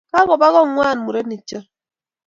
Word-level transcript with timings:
Kakopa 0.11 0.47
kong'wan 0.53 0.97
murenek 1.03 1.41
cho 1.49 1.59